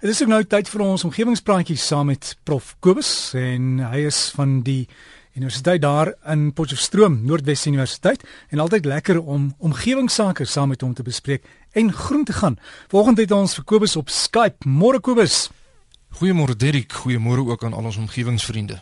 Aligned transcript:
Dit 0.00 0.10
is 0.10 0.22
ook 0.22 0.30
nou 0.32 0.44
tyd 0.48 0.68
vir 0.72 0.80
ons 0.80 1.02
omgewingspraatjies 1.04 1.82
saam 1.90 2.06
met 2.08 2.30
Prof 2.48 2.70
Kobus 2.80 3.34
en 3.36 3.82
hy 3.84 4.06
is 4.08 4.30
van 4.32 4.62
die 4.64 4.86
universiteit 5.36 5.82
daar 5.84 6.14
in 6.32 6.46
Potchefstroom, 6.56 7.18
Noordwes 7.28 7.66
Universiteit 7.68 8.24
en 8.48 8.62
altyd 8.64 8.88
lekker 8.88 9.18
om 9.20 9.50
omgewingsake 9.60 10.46
saam 10.48 10.72
met 10.72 10.80
hom 10.80 10.94
te 10.96 11.04
bespreek 11.04 11.44
en 11.76 11.92
groen 11.92 12.24
te 12.24 12.32
gaan. 12.32 12.56
Vanaand 12.88 13.20
het 13.20 13.34
ons 13.36 13.58
vir 13.58 13.66
Kobus 13.74 13.96
op 14.00 14.08
Skype. 14.08 14.64
Môre 14.64 15.02
Kobus. 15.04 15.50
Goeiemôre 16.16 16.56
Derrick, 16.56 16.96
goeiemôre 17.02 17.44
ook 17.52 17.68
aan 17.68 17.76
al 17.76 17.90
ons 17.92 18.00
omgewingsvriende. 18.00 18.80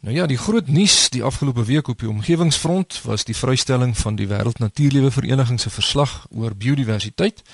Nou 0.00 0.16
ja, 0.16 0.24
die 0.26 0.40
groot 0.40 0.72
nuus 0.72 1.10
die 1.12 1.22
afgelope 1.22 1.66
week 1.68 1.92
op 1.92 2.00
die 2.00 2.08
omgewingsfront 2.08 3.02
was 3.04 3.28
die 3.28 3.36
vrystelling 3.36 3.92
van 4.00 4.16
die 4.16 4.30
Wêreld 4.32 4.64
Natuurlewe 4.64 5.12
Vereniging 5.12 5.60
se 5.60 5.70
verslag 5.70 6.22
oor 6.30 6.56
biodiversiteit. 6.56 7.44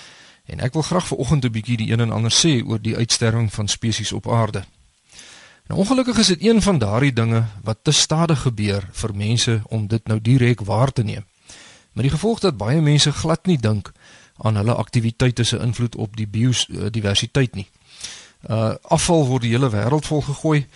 En 0.48 0.60
ek 0.64 0.72
wil 0.72 0.82
graag 0.82 1.06
vanoggend 1.06 1.44
'n 1.44 1.52
bietjie 1.52 1.76
die 1.76 1.90
een 1.92 2.00
en 2.00 2.10
ander 2.10 2.32
sê 2.32 2.64
oor 2.64 2.80
die 2.80 2.96
uitsterwing 2.96 3.52
van 3.52 3.68
spesies 3.68 4.12
op 4.12 4.28
aarde. 4.32 4.64
Nou 5.68 5.80
ongelukkig 5.80 6.18
is 6.18 6.26
dit 6.26 6.42
een 6.42 6.62
van 6.62 6.78
daardie 6.78 7.12
dinge 7.12 7.44
wat 7.62 7.78
te 7.82 7.92
stadig 7.92 8.40
gebeur 8.42 8.88
vir 8.92 9.14
mense 9.14 9.62
om 9.66 9.86
dit 9.86 10.06
nou 10.06 10.20
direk 10.20 10.60
waar 10.60 10.92
te 10.92 11.02
neem. 11.02 11.24
Met 11.92 12.02
die 12.02 12.10
gevolg 12.10 12.38
dat 12.40 12.56
baie 12.56 12.80
mense 12.80 13.12
glad 13.12 13.46
nie 13.46 13.58
dink 13.58 13.92
aan 14.36 14.56
hulle 14.56 14.74
aktiwiteite 14.74 15.44
se 15.44 15.58
invloed 15.58 15.96
op 15.96 16.16
die 16.16 16.26
biodiversiteit 16.26 17.54
nie. 17.54 17.68
Uh 18.48 18.74
afval 18.82 19.26
word 19.26 19.42
die 19.42 19.50
hele 19.50 19.70
wêreld 19.70 20.06
vol 20.06 20.22
gegooi. 20.22 20.66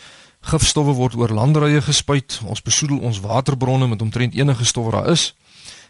Gifstowwe 0.41 0.93
word 0.93 1.15
oor 1.15 1.29
landerye 1.29 1.83
gespuit. 1.83 2.41
Ons 2.45 2.63
besoedel 2.63 2.99
ons 2.99 3.21
waterbronne 3.21 3.87
met 3.87 4.03
omtrent 4.03 4.35
enige 4.35 4.65
stof 4.65 4.85
wat 4.91 4.93
daar 4.93 5.13
is. 5.13 5.35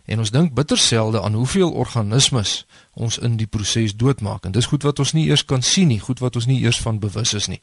En 0.05 0.19
ons 0.19 0.31
dink 0.31 0.55
bitter 0.55 0.79
selde 0.79 1.23
aan 1.23 1.35
hoeveel 1.35 1.73
organismes 1.73 2.67
ons 2.93 3.19
in 3.19 3.37
die 3.37 3.47
proses 3.47 3.97
doodmaak. 3.97 4.45
En 4.45 4.53
dis 4.53 4.67
goed 4.67 4.83
wat 4.83 4.99
ons 4.99 5.13
nie 5.13 5.29
eers 5.29 5.45
kan 5.45 5.63
sien 5.63 5.89
nie, 5.89 6.01
goed 6.01 6.19
wat 6.19 6.37
ons 6.37 6.47
nie 6.47 6.61
eers 6.63 6.81
van 6.81 6.99
bewus 6.99 7.35
is 7.35 7.47
nie. 7.47 7.61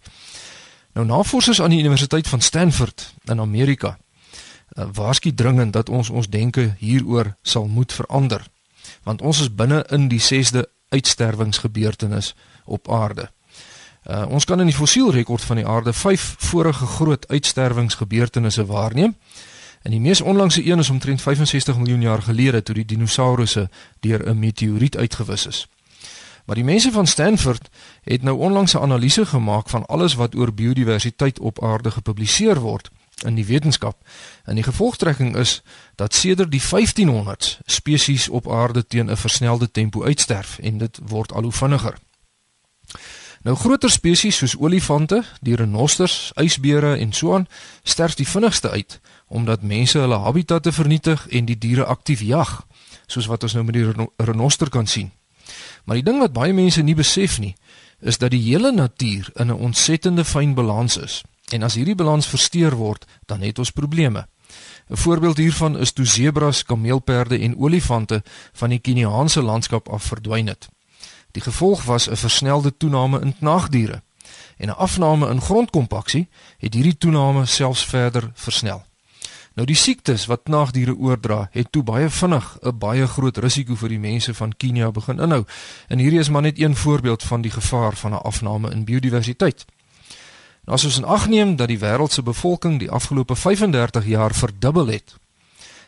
Nou 0.94 1.06
navorsers 1.06 1.62
aan 1.62 1.70
die 1.70 1.80
Universiteit 1.80 2.28
van 2.28 2.42
Stanford 2.42 3.14
in 3.26 3.40
Amerika 3.40 3.98
uh, 4.78 4.86
waarsku 4.94 5.34
dringend 5.34 5.74
dat 5.74 5.90
ons 5.90 6.10
ons 6.10 6.30
denke 6.30 6.74
hieroor 6.78 7.36
sal 7.42 7.68
moet 7.68 7.94
verander. 7.94 8.46
Want 9.04 9.22
ons 9.22 9.40
is 9.40 9.54
binne 9.54 9.84
in 9.90 10.08
die 10.08 10.22
6de 10.22 10.66
uitsterwingsgebeurtenis 10.90 12.36
op 12.66 12.90
aarde. 12.92 13.30
Uh, 14.10 14.26
ons 14.30 14.46
kan 14.46 14.60
in 14.60 14.70
die 14.70 14.76
fossielrekord 14.76 15.44
van 15.44 15.62
die 15.62 15.68
aarde 15.68 15.94
5 15.94 16.36
vorige 16.38 16.86
groot 16.86 17.28
uitsterwingsgebeurtenisse 17.28 18.66
waarneem. 18.66 19.16
En 19.82 19.92
die 19.92 20.00
mees 20.00 20.22
onlangse 20.22 20.66
een 20.66 20.80
is 20.80 20.90
omtrent 20.90 21.22
65 21.22 21.78
miljoen 21.78 22.02
jaar 22.02 22.22
gelede 22.22 22.64
toe 22.64 22.76
die 22.76 22.86
dinosourusse 22.86 23.70
deur 24.00 24.30
'n 24.30 24.40
meteoriet 24.40 24.98
uitgewis 24.98 25.46
is. 25.46 25.68
Maar 26.46 26.56
die 26.56 26.68
mense 26.68 26.92
van 26.92 27.08
Stanford 27.08 27.70
het 28.04 28.22
nou 28.22 28.38
onlangs 28.38 28.74
'n 28.74 28.78
analise 28.78 29.26
gemaak 29.26 29.70
van 29.70 29.86
alles 29.86 30.14
wat 30.14 30.36
oor 30.36 30.54
biodiversiteit 30.54 31.40
op 31.40 31.64
aarde 31.64 31.92
gepubliseer 31.92 32.60
word 32.60 32.90
in 33.26 33.36
die 33.36 33.46
wetenskap. 33.46 34.08
En 34.44 34.56
die 34.56 34.64
gevolgtrekking 34.64 35.36
is 35.36 35.62
dat 35.96 36.14
sedert 36.14 36.52
die 36.52 36.62
1500s 36.62 37.60
spesies 37.66 38.30
op 38.30 38.52
aarde 38.52 38.88
teen 38.88 39.12
'n 39.12 39.18
versnelde 39.18 39.72
tempo 39.72 40.04
uitsterf 40.04 40.60
en 40.60 40.78
dit 40.78 41.00
word 41.06 41.34
al 41.34 41.42
hoe 41.42 41.52
vinniger. 41.52 41.98
Nou 43.44 43.56
groter 43.56 43.90
spesies 43.90 44.38
soos 44.38 44.58
olifante, 44.60 45.24
die 45.42 45.56
renosters, 45.56 46.32
ysbere 46.36 46.98
en 47.00 47.14
so 47.14 47.34
aan 47.38 47.48
sterf 47.84 48.18
die 48.20 48.28
vinnigste 48.28 48.70
uit 48.70 49.00
omdat 49.30 49.62
mense 49.62 50.00
hulle 50.00 50.18
habitatte 50.18 50.72
vernietig 50.74 51.28
en 51.30 51.46
die 51.46 51.58
diere 51.58 51.86
aktief 51.86 52.24
jag, 52.26 52.66
soos 53.06 53.28
wat 53.30 53.44
ons 53.46 53.54
nou 53.54 53.64
met 53.68 53.76
die 53.78 54.08
renoster 54.18 54.72
kan 54.74 54.88
sien. 54.90 55.12
Maar 55.86 56.00
die 56.00 56.06
ding 56.08 56.18
wat 56.18 56.34
baie 56.34 56.54
mense 56.54 56.82
nie 56.82 56.96
besef 56.98 57.38
nie, 57.38 57.54
is 58.02 58.18
dat 58.18 58.34
die 58.34 58.42
hele 58.42 58.72
natuur 58.72 59.30
in 59.36 59.52
'n 59.54 59.62
ontsettende 59.70 60.26
fyn 60.26 60.54
balans 60.54 60.98
is. 60.98 61.22
En 61.54 61.64
as 61.64 61.76
hierdie 61.76 61.96
balans 61.96 62.28
versteur 62.28 62.76
word, 62.76 63.06
dan 63.26 63.42
het 63.42 63.60
ons 63.60 63.72
probleme. 63.72 64.28
'n 64.90 64.98
Voorbeeld 64.98 65.38
hiervan 65.38 65.78
is 65.78 65.92
toe 65.92 66.06
sebras, 66.06 66.64
kameelperde 66.64 67.40
en 67.40 67.58
olifante 67.58 68.24
van 68.54 68.70
die 68.70 68.80
Keniaanse 68.80 69.42
landskap 69.42 69.90
af 69.90 70.04
verdwyn 70.04 70.48
het. 70.48 70.70
Die 71.32 71.42
gevolg 71.42 71.84
was 71.84 72.10
'n 72.10 72.16
versnelde 72.16 72.78
toename 72.78 73.22
in 73.22 73.38
knaagdiere 73.38 74.02
en 74.58 74.68
'n 74.68 74.78
afname 74.78 75.30
in 75.30 75.42
grondkompaksie 75.42 76.28
het 76.58 76.74
hierdie 76.74 76.98
toename 76.98 77.46
selfs 77.46 77.86
verder 77.86 78.32
versnel. 78.34 78.84
Nou 79.54 79.68
die 79.68 79.76
siektes 79.76 80.26
wat 80.26 80.44
knaagdiere 80.44 80.96
oordra, 80.96 81.50
het 81.52 81.72
toe 81.72 81.84
baie 81.84 82.10
vinnig 82.10 82.58
'n 82.62 82.78
baie 82.78 83.08
groot 83.08 83.38
risiko 83.38 83.76
vir 83.76 83.90
die 83.90 84.00
mense 84.00 84.34
van 84.34 84.56
Kenia 84.58 84.92
begin 84.92 85.20
inhou. 85.20 85.44
En 85.88 86.00
hierdie 86.00 86.20
is 86.20 86.30
maar 86.30 86.42
net 86.42 86.60
een 86.60 86.76
voorbeeld 86.76 87.24
van 87.24 87.42
die 87.42 87.52
gevaar 87.52 87.96
van 87.96 88.12
'n 88.12 88.24
afname 88.24 88.72
in 88.72 88.84
biodiversiteit. 88.84 89.66
Nou 90.66 90.78
as 90.78 90.84
ons 90.84 90.98
in 90.98 91.04
ag 91.04 91.28
neem 91.28 91.56
dat 91.56 91.68
die 91.68 91.80
wêreld 91.80 92.12
se 92.12 92.24
bevolking 92.24 92.80
die 92.80 92.92
afgelope 92.92 93.36
35 93.36 94.06
jaar 94.06 94.36
verdubbel 94.36 94.88
het 94.88 95.16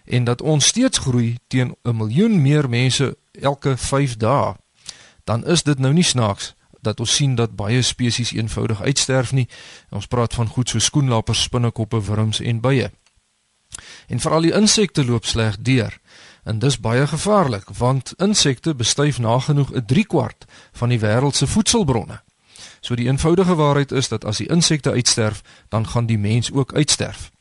en 0.05 0.23
dat 0.23 0.41
ons 0.41 0.65
steeds 0.65 0.97
groei 0.97 1.37
teen 1.47 1.75
'n 1.83 1.95
miljoen 1.95 2.41
meer 2.41 2.69
mense 2.69 3.17
elke 3.31 3.77
5 3.77 4.17
dae, 4.17 4.55
dan 5.31 5.45
is 5.47 5.63
dit 5.63 5.79
nou 5.79 5.93
nie 5.93 6.03
snaaks 6.03 6.53
dat 6.81 6.99
ons 6.99 7.15
sien 7.15 7.35
dat 7.39 7.55
baie 7.55 7.81
spesies 7.81 8.33
eenvoudig 8.33 8.81
uitsterf 8.81 9.31
nie. 9.31 9.47
Ons 9.89 10.09
praat 10.11 10.33
van 10.33 10.49
goed 10.49 10.69
so 10.69 10.79
skoenlappers, 10.79 11.43
spinnekoppe, 11.47 12.01
wurms 12.03 12.41
en 12.41 12.59
bye. 12.59 12.89
En 14.07 14.19
veral 14.19 14.47
die 14.47 14.55
insekte 14.57 15.05
loop 15.05 15.25
sleg 15.29 15.59
deur. 15.61 15.99
En 16.43 16.59
dis 16.59 16.79
baie 16.79 17.05
gevaarlik 17.07 17.69
want 17.77 18.13
insekte 18.17 18.73
bestuif 18.75 19.19
nagenoeg 19.19 19.71
'n 19.71 19.85
3 19.85 20.05
kwart 20.05 20.45
van 20.71 20.89
die 20.89 20.99
wêreld 20.99 21.35
se 21.35 21.47
voedselbronne. 21.47 22.21
So 22.81 22.95
die 22.95 23.07
eenvoudige 23.07 23.55
waarheid 23.55 23.91
is 23.91 24.07
dat 24.07 24.25
as 24.25 24.37
die 24.37 24.49
insekte 24.49 24.91
uitsterf, 24.91 25.43
dan 25.69 25.87
gaan 25.87 26.05
die 26.05 26.17
mens 26.17 26.51
ook 26.51 26.73
uitsterf. 26.73 27.31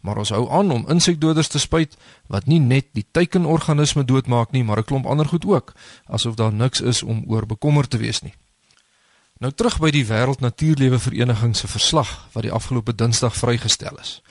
Maar 0.00 0.16
ons 0.16 0.32
hou 0.32 0.50
aan 0.50 0.70
om 0.70 0.88
insekdoders 0.88 1.48
te 1.48 1.58
spuit 1.58 1.96
wat 2.26 2.46
nie 2.46 2.60
net 2.60 2.86
die 2.92 3.04
teikenorganisme 3.10 4.04
doodmaak 4.04 4.50
nie, 4.50 4.64
maar 4.64 4.78
'n 4.78 4.84
klomp 4.84 5.06
ander 5.06 5.26
goed 5.26 5.44
ook, 5.44 5.74
asof 6.06 6.34
daar 6.34 6.52
niks 6.52 6.80
is 6.80 7.02
om 7.02 7.24
oor 7.26 7.46
bekommerd 7.46 7.90
te 7.90 7.98
wees 7.98 8.22
nie. 8.22 8.34
Nou 9.38 9.52
terug 9.52 9.78
by 9.78 9.90
die 9.90 10.04
Wêreld 10.04 10.40
Natuurlewe 10.40 10.98
Vereniging 10.98 11.56
se 11.56 11.68
verslag 11.68 12.28
wat 12.32 12.42
die 12.42 12.52
afgelope 12.52 12.94
Dinsdag 12.94 13.36
vrygestel 13.36 13.96
is. 14.00 14.22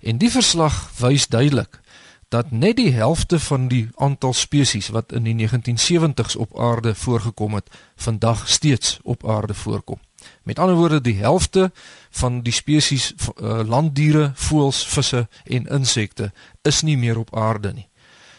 En 0.00 0.18
die 0.18 0.30
verslag 0.30 0.90
wys 0.98 1.26
duidelik 1.26 1.80
dat 2.28 2.50
net 2.50 2.76
die 2.76 2.92
helfte 2.92 3.40
van 3.40 3.68
die 3.68 3.88
aantal 3.96 4.32
spesies 4.32 4.88
wat 4.88 5.12
in 5.12 5.24
die 5.24 5.48
1970s 5.48 6.36
op 6.36 6.58
aarde 6.60 6.94
voorgekom 6.94 7.54
het, 7.54 7.70
vandag 7.96 8.48
steeds 8.48 8.98
op 9.02 9.28
aarde 9.28 9.54
voorkom. 9.54 10.00
Met 10.42 10.58
ander 10.58 10.76
woorde, 10.76 11.00
die 11.00 11.18
helfte 11.20 11.72
van 12.10 12.40
die 12.42 12.52
spesies 12.52 13.12
uh, 13.12 13.60
landdiere, 13.66 14.32
voëls, 14.34 14.86
visse 14.86 15.28
en 15.44 15.66
insekte 15.66 16.32
is 16.62 16.82
nie 16.82 16.96
meer 16.96 17.18
op 17.18 17.36
aarde 17.36 17.72
nie. 17.72 17.88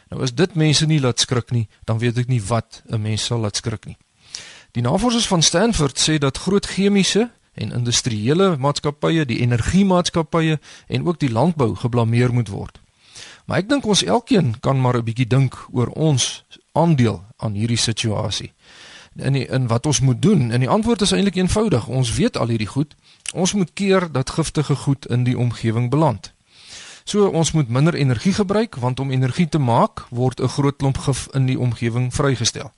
Nou 0.10 0.24
as 0.26 0.34
dit 0.34 0.56
mense 0.56 0.86
nie 0.86 1.00
laat 1.00 1.20
skrik 1.20 1.52
nie, 1.52 1.68
dan 1.86 2.00
weet 2.02 2.18
ek 2.18 2.28
nie 2.28 2.42
wat 2.42 2.82
'n 2.90 3.02
mens 3.02 3.26
sal 3.26 3.40
laat 3.40 3.56
skrik 3.56 3.86
nie. 3.86 3.98
Die 4.72 4.82
navorsers 4.82 5.28
van 5.28 5.42
Stanford 5.42 6.00
sê 6.00 6.18
dat 6.18 6.38
groot 6.38 6.66
chemiese 6.66 7.30
en 7.54 7.72
industriële 7.72 8.58
maatskappye, 8.58 9.26
die 9.26 9.40
energiemaatskappye 9.40 10.60
en 10.88 11.08
ook 11.08 11.20
die 11.20 11.32
landbou 11.32 11.76
geblameer 11.76 12.34
moet 12.34 12.48
word. 12.48 12.80
Maar 13.46 13.58
ek 13.58 13.70
dink 13.70 13.86
ons 13.86 14.04
elkeen 14.04 14.60
kan 14.60 14.82
maar 14.82 14.98
'n 14.98 15.04
bietjie 15.04 15.28
dink 15.28 15.58
oor 15.72 15.88
ons 15.88 16.46
aandeel 16.72 17.26
aan 17.38 17.54
hierdie 17.54 17.78
situasie. 17.78 18.54
In 19.16 19.34
die, 19.34 19.48
in 19.48 19.68
wat 19.68 19.86
ons 19.86 20.00
moet 20.00 20.22
doen? 20.22 20.52
En 20.52 20.60
die 20.60 20.70
antwoord 20.70 21.02
is 21.02 21.12
eintlik 21.12 21.36
eenvoudig. 21.36 21.88
Ons 21.88 22.14
weet 22.14 22.38
al 22.38 22.48
hierdie 22.48 22.68
goed. 22.68 22.96
Ons 23.34 23.54
moet 23.54 23.74
keer 23.74 24.12
dat 24.12 24.30
giftige 24.30 24.76
goed 24.76 25.06
in 25.06 25.24
die 25.24 25.38
omgewing 25.38 25.90
beland. 25.90 26.34
So 27.10 27.26
ons 27.28 27.52
moet 27.52 27.70
minder 27.70 27.94
energie 27.94 28.34
gebruik 28.34 28.76
want 28.76 29.00
om 29.00 29.12
energie 29.12 29.50
te 29.50 29.58
maak 29.58 30.06
word 30.10 30.42
'n 30.42 30.48
groot 30.48 30.78
klomp 30.78 30.98
gif 30.98 31.28
in 31.34 31.46
die 31.46 31.60
omgewing 31.60 32.14
vrygestel. 32.14 32.72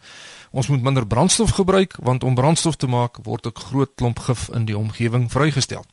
Ons 0.52 0.68
moet 0.68 0.82
minder 0.82 1.08
brandstof 1.08 1.52
gebruik 1.52 1.96
want 2.00 2.24
om 2.24 2.36
brandstof 2.36 2.76
te 2.76 2.88
maak 2.88 3.18
word 3.24 3.46
'n 3.46 3.60
groot 3.60 3.92
klomp 3.96 4.20
gif 4.20 4.50
in 4.54 4.66
die 4.66 4.78
omgewing 4.78 5.32
vrygestel. 5.32 5.86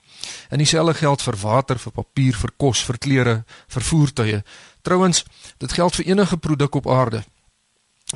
En 0.50 0.58
dieselfde 0.58 0.94
geld 0.94 1.22
vir 1.22 1.36
water, 1.36 1.78
vir 1.78 1.92
papier, 1.92 2.34
vir 2.34 2.50
kos, 2.56 2.84
vir 2.84 2.98
klere, 2.98 3.44
vir 3.66 3.82
voertuie. 3.82 4.42
Trouwens, 4.82 5.24
dit 5.58 5.72
geld 5.72 5.94
vir 5.94 6.04
enige 6.04 6.36
produk 6.36 6.74
op 6.74 6.88
aarde. 6.88 7.24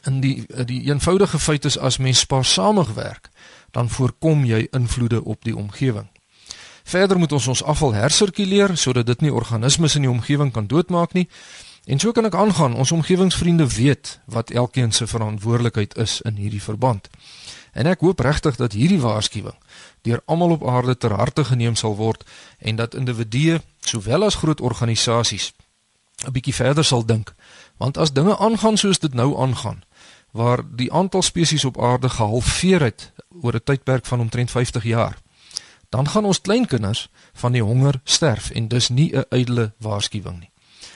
In 0.04 0.20
die 0.20 0.46
die 0.64 0.82
eenvoudige 0.88 1.38
feit 1.38 1.64
is 1.64 1.78
as 1.78 1.98
mens 1.98 2.18
spaarsamig 2.18 2.94
werk, 2.94 3.30
dan 3.70 3.88
voorkom 3.88 4.44
jy 4.44 4.66
invloede 4.70 5.24
op 5.24 5.44
die 5.44 5.56
omgewing. 5.56 6.08
Verder 6.84 7.18
moet 7.18 7.32
ons 7.32 7.46
ons 7.46 7.62
afval 7.62 7.92
hersirkuleer 7.94 8.76
sodat 8.76 9.06
dit 9.06 9.20
nie 9.20 9.32
organismes 9.32 9.94
in 9.94 10.02
die 10.02 10.10
omgewing 10.10 10.52
kan 10.52 10.66
doodmaak 10.66 11.12
nie 11.12 11.28
En 11.84 11.98
so 11.98 12.12
kan 12.12 12.24
ek 12.24 12.34
aangaan. 12.34 12.74
Ons 12.74 12.92
omgewingsvriende 12.92 13.66
weet 13.74 14.20
wat 14.24 14.50
elkeen 14.50 14.92
se 14.92 15.06
verantwoordelikheid 15.06 15.96
is 15.96 16.20
in 16.20 16.34
hierdie 16.34 16.62
verband. 16.62 17.10
En 17.72 17.86
ek 17.86 18.00
hoop 18.00 18.20
regtig 18.20 18.56
dat 18.56 18.72
hierdie 18.72 19.00
waarskuwing 19.00 19.56
deur 20.02 20.22
almal 20.26 20.50
op 20.50 20.66
aarde 20.68 20.96
ter 20.96 21.14
harte 21.14 21.44
geneem 21.44 21.74
sal 21.74 21.96
word 21.96 22.24
en 22.58 22.76
dat 22.76 22.94
individue 22.94 23.60
sowel 23.80 24.24
as 24.26 24.34
groot 24.34 24.60
organisasies 24.60 25.52
'n 26.26 26.32
bietjie 26.32 26.54
verder 26.54 26.84
sal 26.84 27.04
dink. 27.06 27.34
Want 27.82 27.98
as 27.98 28.12
dinge 28.12 28.38
aangaan 28.38 28.76
soos 28.76 28.98
dit 28.98 29.14
nou 29.14 29.40
aangaan, 29.42 29.82
waar 30.30 30.60
die 30.76 30.92
aantal 30.92 31.22
spesies 31.22 31.64
op 31.64 31.80
aarde 31.82 32.08
gehalveer 32.08 32.80
het 32.80 33.10
oor 33.42 33.54
'n 33.54 33.64
tydperk 33.64 34.06
van 34.06 34.20
omtrent 34.20 34.50
50 34.50 34.84
jaar, 34.84 35.18
dan 35.88 36.08
gaan 36.08 36.24
ons 36.24 36.40
kleinkinders 36.40 37.08
van 37.32 37.52
die 37.52 37.62
honger 37.62 38.00
sterf 38.04 38.50
en 38.50 38.68
dis 38.68 38.88
nie 38.88 39.16
'n 39.16 39.24
ydelle 39.28 39.72
waarskuwing 39.78 40.38
nie. 40.38 40.50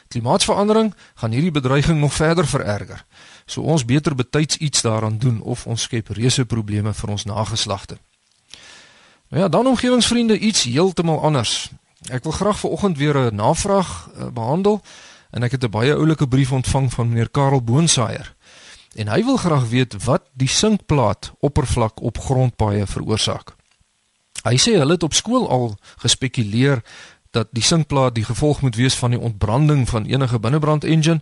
Klimaatsverandering 0.08 0.94
gaan 1.14 1.30
hierdie 1.30 1.50
bedreiging 1.50 2.00
nog 2.00 2.12
verder 2.12 2.46
vererger. 2.46 3.04
So 3.46 3.60
ons 3.60 3.84
beter 3.84 4.14
betyds 4.14 4.56
iets 4.56 4.82
daaraan 4.82 5.18
doen 5.18 5.40
of 5.40 5.66
ons 5.66 5.82
skep 5.82 6.08
reuse 6.08 6.44
probleme 6.44 6.94
vir 6.94 7.10
ons 7.10 7.24
nageslagte. 7.24 7.98
Nou 9.28 9.42
ja, 9.42 9.48
dan 9.48 9.66
omgewingsvriende 9.66 10.38
iets 10.38 10.62
heeltemal 10.62 11.22
anders. 11.22 11.70
Ek 12.10 12.22
wil 12.22 12.32
graag 12.32 12.58
vanoggend 12.58 12.98
weer 12.98 13.16
'n 13.16 13.34
navraag 13.34 14.08
uh, 14.18 14.26
behandel 14.26 14.82
en 15.30 15.42
ek 15.42 15.50
het 15.50 15.64
'n 15.64 15.70
baie 15.70 15.94
oulike 15.94 16.28
brief 16.28 16.52
ontvang 16.52 16.92
van 16.92 17.08
meneer 17.08 17.30
Karel 17.30 17.62
Boonsaier. 17.62 18.34
En 18.94 19.08
hy 19.08 19.24
wil 19.24 19.36
graag 19.36 19.68
weet 19.68 20.04
wat 20.04 20.22
die 20.32 20.48
sinkplaat 20.48 21.32
oppervlak 21.40 22.00
op 22.00 22.18
grondpaaie 22.18 22.86
veroorsaak. 22.86 23.54
Hy 24.42 24.56
sê 24.56 24.78
hulle 24.78 24.92
het 24.92 25.02
op 25.02 25.14
skool 25.14 25.48
al 25.48 25.76
gespekuleer 25.98 26.82
dat 27.36 27.48
die 27.52 27.62
sinkplaat 27.62 28.14
die 28.14 28.24
gevolg 28.24 28.62
moet 28.64 28.76
wees 28.76 28.94
van 28.94 29.10
die 29.10 29.20
ontbranding 29.20 29.88
van 29.88 30.04
enige 30.04 30.38
binnebrand 30.38 30.84
engine, 30.84 31.20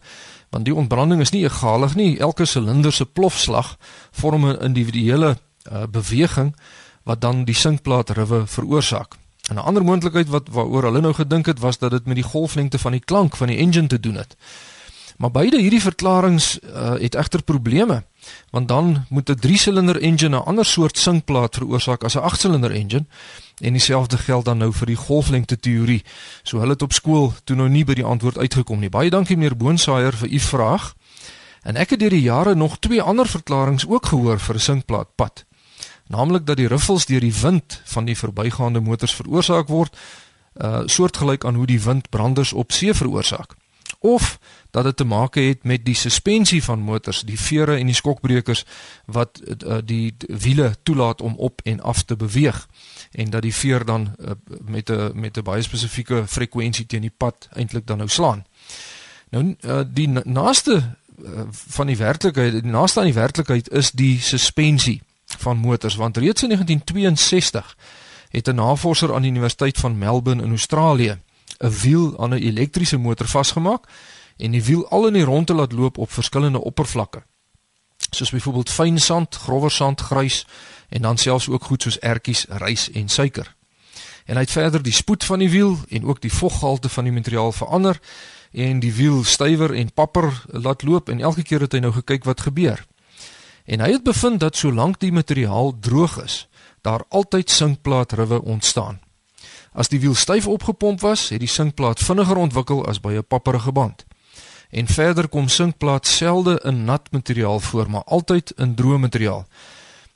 want 0.51 0.65
die 0.65 0.75
ontbranding 0.75 1.21
is 1.21 1.33
nie 1.35 1.43
egalig 1.45 1.95
nie. 1.95 2.19
Elke 2.19 2.45
silinder 2.45 2.93
se 2.93 3.07
plofslag 3.07 3.77
vorm 4.13 4.47
'n 4.47 4.61
individuele 4.61 5.37
uh, 5.73 5.83
beweging 5.91 6.55
wat 7.03 7.21
dan 7.21 7.45
die 7.45 7.55
sinkplaat 7.55 8.11
riwe 8.11 8.47
veroorsaak. 8.47 9.17
En 9.49 9.55
'n 9.55 9.59
ander 9.59 9.85
moontlikheid 9.85 10.29
wat 10.29 10.49
waaroor 10.51 10.83
hulle 10.83 11.01
nou 11.01 11.15
gedink 11.15 11.47
het 11.47 11.59
was 11.59 11.79
dat 11.79 11.91
dit 11.91 12.07
met 12.07 12.15
die 12.15 12.25
golflengte 12.25 12.79
van 12.79 12.93
die 12.93 13.05
klank 13.05 13.37
van 13.37 13.47
die 13.47 13.57
engine 13.57 13.87
te 13.87 14.01
doen 14.01 14.15
het. 14.15 14.37
Maar 15.17 15.31
beide 15.31 15.61
hierdie 15.61 15.83
verklaringe 15.83 16.61
uh, 16.63 16.93
het 16.99 17.15
egter 17.15 17.43
probleme 17.43 18.05
want 18.51 18.69
dan 18.69 19.05
moet 19.09 19.29
'n 19.29 19.39
3-silinder 19.47 20.01
engine 20.01 20.37
'n 20.37 20.45
ander 20.45 20.65
soort 20.65 20.99
sinkplaat 20.99 21.55
veroorsaak 21.55 22.05
as 22.05 22.15
'n 22.15 22.23
8-silinder 22.23 22.71
engine 22.71 23.05
en 23.59 23.73
dieselfde 23.73 24.19
geld 24.19 24.45
dan 24.45 24.59
nou 24.59 24.73
vir 24.73 24.87
die 24.87 24.97
golflengte 24.97 25.61
teorie. 25.61 26.05
So 26.43 26.59
hulle 26.59 26.73
het 26.73 26.83
op 26.83 26.93
skool 26.93 27.33
toe 27.45 27.57
nou 27.57 27.69
nie 27.69 27.85
by 27.85 27.95
die 27.95 28.05
antwoord 28.05 28.39
uitgekom 28.39 28.79
nie. 28.79 28.89
Baie 28.89 29.11
dankie 29.11 29.37
meneer 29.37 29.57
Boonsaier 29.57 30.13
vir 30.13 30.29
u 30.29 30.39
vraag. 30.39 30.95
En 31.63 31.77
ek 31.77 31.91
het 31.91 32.01
deur 32.01 32.11
die 32.11 32.21
jare 32.21 32.55
nog 32.55 32.79
twee 32.79 33.03
ander 33.03 33.27
verklaringe 33.27 33.89
ook 33.89 34.07
gehoor 34.07 34.41
vir 34.41 34.55
'n 34.55 34.61
sinkplaatpad 34.61 35.45
naamlik 36.07 36.47
dat 36.47 36.57
die 36.57 36.69
riffels 36.69 37.07
deur 37.07 37.21
die 37.21 37.35
wind 37.41 37.81
van 37.85 38.05
die 38.05 38.17
verbygaande 38.19 38.81
motors 38.81 39.15
veroorsaak 39.15 39.69
word, 39.69 39.97
uh 40.55 40.83
soortgelyk 40.87 41.45
aan 41.45 41.55
hoe 41.55 41.67
die 41.67 41.81
wind 41.83 42.11
branders 42.11 42.53
op 42.53 42.73
see 42.73 42.95
veroorsaak. 42.95 43.55
Of 43.99 44.39
dat 44.71 44.85
dit 44.85 44.97
te 44.97 45.05
maak 45.05 45.35
het 45.35 45.65
met 45.65 45.85
die 45.85 45.95
suspensie 45.95 46.65
van 46.65 46.81
motors, 46.81 47.23
die 47.25 47.41
vere 47.41 47.77
en 47.77 47.87
die 47.87 47.95
skokbrekers 47.95 48.65
wat 49.07 49.41
uh, 49.45 49.79
die 49.85 50.15
wiele 50.27 50.75
toelaat 50.83 51.21
om 51.21 51.37
op 51.37 51.61
en 51.65 51.81
af 51.81 52.03
te 52.03 52.17
beweeg 52.17 52.67
en 53.13 53.31
dat 53.31 53.43
die 53.43 53.55
veer 53.55 53.85
dan 53.85 54.11
uh, 54.19 54.31
met 54.61 54.91
'n 54.91 55.11
met 55.15 55.39
'n 55.39 55.43
baie 55.43 55.63
spesifieke 55.63 56.27
frekwensie 56.27 56.87
teen 56.87 57.01
die 57.01 57.15
pad 57.17 57.49
eintlik 57.53 57.87
dan 57.87 57.97
nou 57.97 58.09
slaan. 58.09 58.45
Nou 59.31 59.57
uh, 59.61 59.81
die 59.89 60.09
naaste 60.09 60.97
uh, 61.25 61.41
van 61.51 61.87
die 61.87 61.97
werklikheid, 61.97 62.53
die 62.53 62.71
naaste 62.71 63.01
aan 63.01 63.13
die 63.13 63.21
werklikheid 63.21 63.71
is 63.71 63.91
die 63.91 64.21
suspensie 64.21 65.03
van 65.39 65.57
motors 65.57 65.95
want 65.95 66.17
reeds 66.17 66.43
in 66.43 66.49
1962 66.49 67.77
het 68.31 68.49
'n 68.49 68.55
navorser 68.55 69.15
aan 69.15 69.23
die 69.23 69.31
Universiteit 69.31 69.79
van 69.79 69.99
Melbourne 69.99 70.43
in 70.43 70.51
Australië 70.51 71.19
'n 71.59 71.69
wiel 71.69 72.19
aan 72.19 72.31
'n 72.31 72.43
elektriese 72.43 72.97
motor 72.97 73.27
vasgemaak 73.27 73.89
en 74.37 74.51
die 74.51 74.65
wiel 74.65 74.89
al 74.89 75.07
in 75.07 75.13
die 75.13 75.25
rondte 75.25 75.55
laat 75.55 75.73
loop 75.73 75.99
op 75.99 76.13
verskillende 76.13 76.61
oppervlakke. 76.61 77.23
Soos 78.11 78.31
byvoorbeeld 78.31 78.71
fyn 78.71 78.99
sand, 78.99 79.35
grower 79.35 79.71
sand, 79.71 80.01
grys 80.01 80.47
en 80.89 81.03
dan 81.03 81.17
selfs 81.17 81.49
ook 81.49 81.65
goed 81.65 81.83
soos 81.83 81.99
ertjies, 81.99 82.47
rys 82.49 82.91
en 82.91 83.09
suiker. 83.09 83.55
En 84.25 84.35
hy 84.35 84.41
het 84.41 84.51
verder 84.51 84.83
die 84.83 84.93
spoed 84.93 85.25
van 85.25 85.39
die 85.39 85.51
wiel 85.51 85.79
en 85.89 86.05
ook 86.05 86.21
die 86.21 86.33
voggehalte 86.33 86.89
van 86.89 87.05
die 87.05 87.13
materiaal 87.13 87.53
verander 87.53 88.01
en 88.53 88.81
die 88.81 88.95
wiel 88.95 89.25
stywer 89.25 89.75
en 89.75 89.93
papper 89.93 90.45
laat 90.47 90.83
loop 90.83 91.09
en 91.09 91.21
elke 91.21 91.43
keer 91.43 91.61
het 91.61 91.73
hy 91.73 91.79
nou 91.79 91.93
gekyk 91.93 92.25
wat 92.25 92.41
gebeur. 92.41 92.85
En 93.65 93.81
hy 93.81 93.91
het 93.97 94.03
bevind 94.05 94.41
dat 94.41 94.57
solank 94.57 95.01
die 95.01 95.13
materiaal 95.13 95.79
droog 95.81 96.23
is, 96.23 96.49
daar 96.81 97.05
altyd 97.09 97.51
sinkplaat 97.51 98.13
riwe 98.13 98.43
ontstaan. 98.43 99.01
As 99.73 99.89
die 99.89 100.01
wiel 100.01 100.15
styf 100.15 100.47
opgepomp 100.47 101.01
was, 101.01 101.29
het 101.29 101.41
die 101.41 101.49
sinkplaat 101.49 101.99
vinniger 101.99 102.37
ontwikkel 102.37 102.85
as 102.87 103.01
by 103.01 103.13
'n 103.17 103.25
papperige 103.29 103.73
band. 103.73 104.05
En 104.71 104.87
verder 104.87 105.29
kom 105.29 105.49
sinkplaat 105.49 106.07
selde 106.07 106.61
in 106.65 106.85
nat 106.85 107.13
materiaal 107.13 107.61
voor, 107.61 107.91
maar 107.91 108.05
altyd 108.05 108.53
in 108.57 108.75
droë 108.75 108.99
materiaal. 108.99 109.47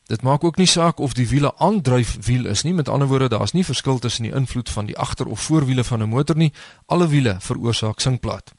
Dit 0.06 0.22
maak 0.22 0.44
ook 0.44 0.56
nie 0.56 0.66
saak 0.66 0.98
of 0.98 1.12
die 1.12 1.28
wiele 1.28 1.52
aandryf 1.56 2.16
wiel 2.24 2.46
is 2.46 2.62
nie, 2.62 2.74
met 2.74 2.88
ander 2.88 3.08
woorde, 3.08 3.28
daar 3.28 3.42
is 3.42 3.52
nie 3.52 3.64
verskil 3.64 3.98
tussen 3.98 4.22
die 4.22 4.34
invloed 4.34 4.70
van 4.70 4.86
die 4.86 4.98
agter 4.98 5.26
of 5.26 5.40
voorwiele 5.40 5.84
van 5.84 6.02
'n 6.02 6.08
motor 6.08 6.36
nie. 6.36 6.52
Alle 6.86 7.08
wiele 7.08 7.36
veroorsaak 7.38 8.00
sinkplaat. 8.00 8.52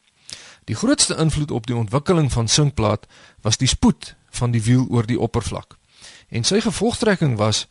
Die 0.70 0.76
grootste 0.78 1.16
invloed 1.18 1.52
op 1.52 1.68
die 1.68 1.76
ontwikkeling 1.76 2.32
van 2.32 2.48
sinkplaat 2.48 3.08
was 3.42 3.58
die 3.58 3.68
spoed 3.68 4.16
van 4.30 4.52
die 4.52 4.62
wiel 4.64 4.86
oor 4.90 5.08
die 5.10 5.20
oppervlak. 5.20 5.78
En 6.30 6.44
sy 6.46 6.60
gevolgtrekking 6.62 7.38
was 7.40 7.64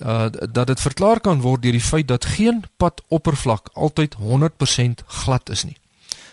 uh, 0.00 0.30
dat 0.32 0.66
dit 0.72 0.80
verklaar 0.80 1.20
kan 1.20 1.42
word 1.44 1.62
deur 1.62 1.76
die 1.76 1.84
feit 1.84 2.08
dat 2.08 2.24
geen 2.24 2.62
pad 2.80 3.02
oppervlak 3.08 3.68
altyd 3.74 4.16
100% 4.16 5.04
glad 5.20 5.52
is 5.52 5.66
nie. 5.68 5.76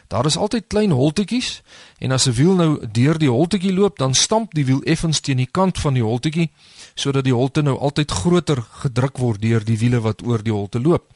Daar 0.07 0.25
is 0.25 0.37
altyd 0.37 0.69
klein 0.71 0.95
holtetjies 0.95 1.61
en 1.99 2.15
as 2.15 2.27
'n 2.27 2.37
wiel 2.39 2.55
nou 2.55 2.87
deur 2.91 3.19
die 3.19 3.29
holtetjie 3.29 3.73
loop, 3.73 3.97
dan 3.97 4.13
stamp 4.15 4.53
die 4.53 4.65
wiel 4.65 4.81
effens 4.83 5.19
teen 5.19 5.43
die 5.43 5.51
kant 5.51 5.77
van 5.77 5.93
die 5.93 6.03
holtetjie 6.03 6.51
sodat 6.95 7.23
die 7.23 7.35
holte 7.35 7.61
nou 7.61 7.77
altyd 7.77 8.11
groter 8.11 8.63
gedruk 8.79 9.17
word 9.17 9.41
deur 9.41 9.65
die 9.65 9.77
wiele 9.77 9.99
wat 9.99 10.23
oor 10.23 10.43
die 10.43 10.55
holte 10.55 10.79
loop. 10.79 11.11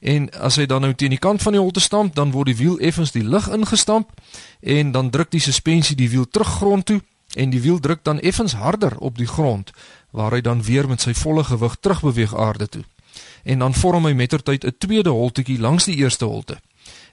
En 0.00 0.30
as 0.30 0.56
hy 0.56 0.66
dan 0.66 0.80
nou 0.80 0.94
teen 0.94 1.10
die 1.10 1.18
kant 1.18 1.42
van 1.42 1.52
die 1.52 1.60
holte 1.60 1.80
stamp, 1.80 2.14
dan 2.14 2.30
word 2.30 2.52
die 2.52 2.56
wiel 2.56 2.78
effens 2.78 3.10
die 3.12 3.24
lug 3.24 3.48
ingestamp 3.50 4.10
en 4.60 4.92
dan 4.92 5.10
druk 5.10 5.30
die 5.30 5.42
suspensie 5.42 5.96
die 5.96 6.10
wiel 6.10 6.28
terug 6.30 6.48
grond 6.60 6.86
toe 6.86 7.00
en 7.34 7.50
die 7.50 7.60
wiel 7.60 7.80
druk 7.80 8.04
dan 8.04 8.20
effens 8.20 8.52
harder 8.52 8.98
op 8.98 9.18
die 9.18 9.26
grond 9.26 9.72
waar 10.10 10.32
hy 10.32 10.40
dan 10.40 10.62
weer 10.62 10.88
met 10.88 11.00
sy 11.00 11.12
volle 11.14 11.44
gewig 11.44 11.76
terugbeweeg 11.80 12.36
aarde 12.36 12.68
toe. 12.68 12.84
En 13.44 13.58
dan 13.58 13.74
vorm 13.74 14.06
hy 14.06 14.12
mettertyd 14.12 14.64
'n 14.64 14.76
tweede 14.78 15.10
holtetjie 15.10 15.58
langs 15.58 15.84
die 15.84 15.96
eerste 15.96 16.24
holte. 16.24 16.60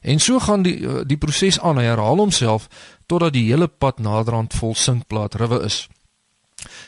En 0.02 0.20
so 0.20 0.40
gaan 0.40 0.62
die 0.62 0.88
eh, 0.88 1.02
die 1.06 1.18
proses 1.18 1.60
aan, 1.60 1.78
hy 1.78 1.84
herhaal 1.84 2.18
homself 2.18 2.70
totdat 3.06 3.34
die 3.34 3.48
hele 3.50 3.68
pad 3.68 4.00
naderhand 4.00 4.54
vol 4.54 4.76
sinkplaat 4.76 5.36
riwe 5.36 5.64
is. 5.66 5.88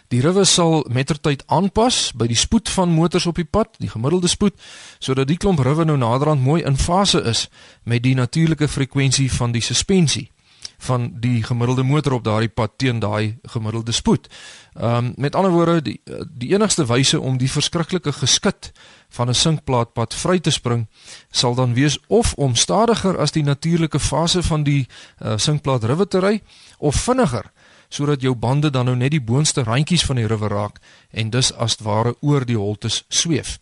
Die 0.07 0.21
riwe 0.21 0.45
sal 0.45 0.85
mettertyd 0.89 1.43
aanpas 1.47 2.11
by 2.15 2.27
die 2.27 2.39
spoed 2.39 2.69
van 2.69 2.89
motors 2.89 3.25
op 3.25 3.35
die 3.35 3.45
pad, 3.45 3.75
die 3.77 3.89
gemiddelde 3.89 4.27
spoed, 4.27 4.55
sodat 4.99 5.27
die 5.27 5.37
klomp 5.37 5.59
riwe 5.59 5.85
nou 5.85 5.97
naderhand 5.97 6.41
mooi 6.41 6.61
in 6.63 6.77
fase 6.77 7.21
is 7.23 7.47
met 7.83 8.03
die 8.03 8.15
natuurlike 8.15 8.67
frekwensie 8.67 9.31
van 9.31 9.51
die 9.51 9.61
suspensie 9.61 10.31
van 10.77 11.11
die 11.19 11.43
gemiddelde 11.43 11.83
motor 11.83 12.11
op 12.11 12.23
daardie 12.23 12.49
pad 12.49 12.71
teen 12.75 12.99
daai 12.99 13.37
gemiddelde 13.43 13.91
spoed. 13.91 14.27
Ehm 14.73 15.05
um, 15.05 15.13
met 15.15 15.35
ander 15.35 15.51
woorde 15.51 15.81
die 15.81 16.01
die 16.29 16.53
enigste 16.53 16.85
wyse 16.85 17.19
om 17.19 17.37
die 17.37 17.51
verskriklike 17.51 18.11
geskit 18.11 18.71
van 19.09 19.29
'n 19.29 19.33
sinkplaatpad 19.33 20.13
vry 20.13 20.39
te 20.39 20.51
spring 20.51 20.87
sal 21.31 21.55
dan 21.55 21.73
wees 21.73 21.99
of 22.07 22.33
om 22.33 22.55
stadiger 22.55 23.17
as 23.17 23.31
die 23.31 23.43
natuurlike 23.43 23.99
fase 23.99 24.43
van 24.43 24.63
die 24.63 24.87
uh, 25.21 25.37
sinkplaat 25.37 25.83
rive 25.83 26.07
te 26.07 26.19
ry 26.19 26.41
of 26.77 26.95
vinniger 26.95 27.51
sodat 27.89 28.21
jou 28.21 28.35
bande 28.35 28.69
dan 28.69 28.85
nou 28.85 28.95
net 28.95 29.11
die 29.11 29.23
boonste 29.23 29.63
randjies 29.63 30.05
van 30.05 30.15
die 30.15 30.27
rive 30.27 30.47
raak 30.47 30.81
en 31.11 31.29
dus 31.29 31.53
as 31.53 31.77
ware 31.81 32.15
oor 32.21 32.45
die 32.45 32.57
holtes 32.57 33.03
sweef. 33.07 33.57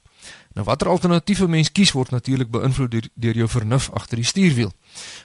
Nou 0.55 0.63
watter 0.65 0.87
alternatiewe 0.87 1.47
mens 1.51 1.71
kies 1.71 1.91
word 1.91 2.13
natuurlik 2.15 2.47
beïnvloed 2.51 2.91
deur, 2.91 3.07
deur 3.13 3.37
jou 3.41 3.47
vernuf 3.51 3.89
agter 3.91 4.21
die 4.21 4.27
stuurwiel. 4.27 4.71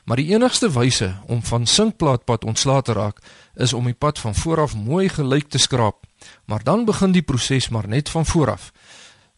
Maar 0.04 0.19
die 0.19 0.33
enigste 0.35 0.71
wyse 0.75 1.12
om 1.30 1.42
van 1.47 1.66
sinkplaatpad 1.66 2.45
ontslae 2.45 2.83
te 2.83 2.97
raak 2.99 3.23
is 3.54 3.73
om 3.73 3.87
die 3.87 3.95
pad 3.95 4.19
van 4.19 4.35
vooraf 4.35 4.75
mooi 4.75 5.09
gelyk 5.09 5.49
te 5.49 5.59
skraap. 5.59 6.02
Maar 6.45 6.64
dan 6.64 6.85
begin 6.85 7.14
die 7.14 7.23
proses 7.23 7.69
maar 7.69 7.88
net 7.88 8.11
van 8.11 8.26
vooraf. 8.26 8.73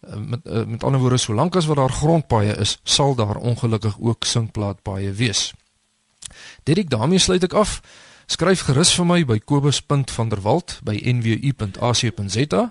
Eh, 0.00 0.16
met 0.16 0.46
eh, 0.46 0.64
met 0.64 0.84
ander 0.84 1.00
woorde, 1.00 1.16
solank 1.16 1.56
as 1.56 1.66
wat 1.66 1.76
daar 1.76 1.92
grondpaaie 1.92 2.56
is, 2.56 2.78
sal 2.82 3.14
daar 3.14 3.36
ongelukkig 3.36 4.00
ook 4.00 4.24
sinkplaatpaaie 4.24 5.12
wees. 5.12 5.52
Dit 6.62 6.78
ek 6.78 6.90
daarmee 6.90 7.18
sluit 7.18 7.44
ek 7.44 7.52
af. 7.52 7.80
Skryf 8.26 8.62
gerus 8.68 8.92
vir 8.94 9.06
my 9.06 9.22
by 9.26 9.38
kobus.vanderwalt 9.38 10.78
by 10.86 10.94
nwu.ac.za 10.94 12.62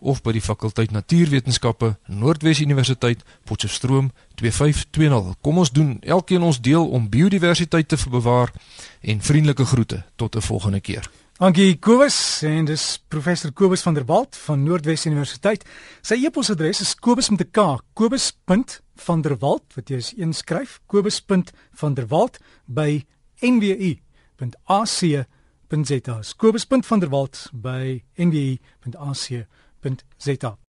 of 0.00 0.20
by 0.24 0.32
die 0.32 0.42
fakulteit 0.44 0.92
Natuurwetenskappe 0.92 1.94
Noordwes 2.08 2.60
Universiteit 2.60 3.22
Potchefstroom 3.48 4.10
2520. 4.40 5.36
Kom 5.40 5.60
ons 5.60 5.72
doen 5.72 5.98
elkeen 6.00 6.44
ons 6.44 6.60
deel 6.60 6.84
om 6.88 7.08
biodiversiteit 7.08 7.88
te 7.88 7.98
bewaar 8.10 8.52
en 9.00 9.20
vriendelike 9.20 9.64
groete 9.64 10.02
tot 10.16 10.36
'n 10.36 10.40
volgende 10.40 10.80
keer. 10.80 11.10
Dankie 11.38 11.78
Kobus 11.78 12.42
en 12.42 12.64
dis 12.64 13.02
professor 13.08 13.52
Kobus 13.52 13.82
van 13.82 13.94
der 13.94 14.04
Walt 14.04 14.36
van 14.36 14.62
Noordwes 14.62 15.06
Universiteit. 15.06 15.64
Sy 16.02 16.14
e-posadres 16.14 16.80
is 16.80 16.94
kobus 16.94 17.30
met 17.30 17.40
'n 17.40 17.50
k 17.50 17.80
kobus.vanderwalt 17.92 19.64
wat 19.74 19.88
jy 19.88 19.96
as 19.96 20.12
een 20.16 20.32
skryf 20.32 20.80
kobus.vanderwalt 20.86 22.38
by 22.66 23.04
nwu.ac.za 23.40 24.09
nwu.ac.za. 24.40 26.22
Kobus.vanderwalt 26.36 27.50
by 27.52 28.02
nwu.ac.za. 28.16 29.46